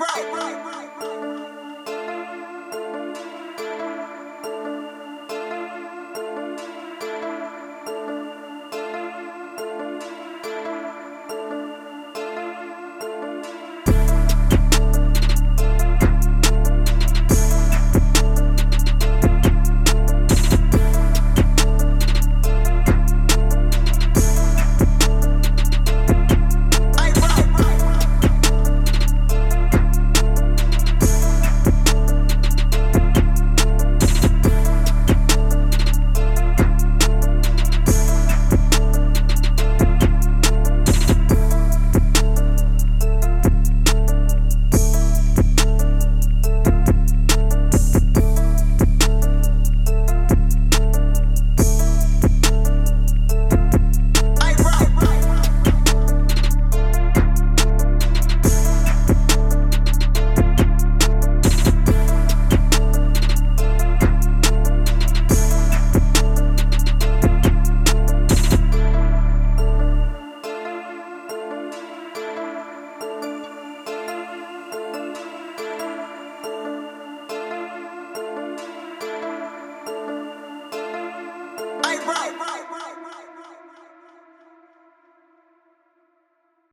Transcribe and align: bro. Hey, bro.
bro. 0.00 0.79
Hey, 81.84 81.98
bro. 82.04 82.59